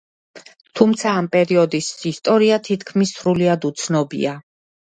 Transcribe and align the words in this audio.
თუმცა 0.79 1.11
ამ 1.17 1.27
პერიოდის 1.35 1.91
ისტორია 2.13 2.59
თითქმის 2.71 3.15
სრულიად 3.21 3.71
უცნობია. 3.73 4.37